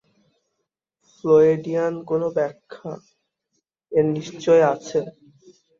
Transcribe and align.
ফ্লয়েডিয়ান 1.13 1.93
কোনো 2.09 2.27
ব্যাখ্যা 2.37 2.91
এর 3.91 4.05
নিশ্চয়ই 4.15 4.63
আছে। 4.73 4.99